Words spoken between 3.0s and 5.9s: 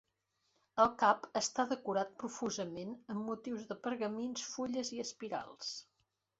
amb motius de pergamins, fulles i espirals.